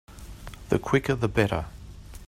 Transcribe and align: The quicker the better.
The 0.69 0.79
quicker 0.79 1.13
the 1.13 1.27
better. 1.27 1.67